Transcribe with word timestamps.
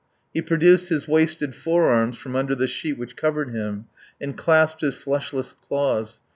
He 0.33 0.41
produced 0.41 0.89
his 0.89 1.07
wasted 1.07 1.53
forearms 1.53 2.17
from 2.17 2.35
under 2.35 2.55
the 2.55 2.65
sheet 2.65 2.97
which 2.97 3.15
covered 3.15 3.53
him 3.53 3.85
and 4.19 4.35
clasped 4.35 4.81
his 4.81 4.95
fleshless 4.95 5.53
claws. 5.53 6.21